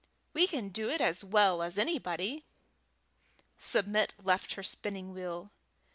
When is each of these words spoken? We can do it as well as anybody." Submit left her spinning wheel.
We 0.33 0.47
can 0.47 0.69
do 0.69 0.89
it 0.89 0.99
as 0.99 1.23
well 1.23 1.61
as 1.61 1.77
anybody." 1.77 2.43
Submit 3.59 4.15
left 4.19 4.53
her 4.53 4.63
spinning 4.63 5.13
wheel. 5.13 5.51